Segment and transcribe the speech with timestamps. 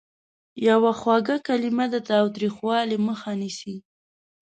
[0.67, 3.75] یوه خوږه کلمه د تاوتریخوالي مخه نیسي.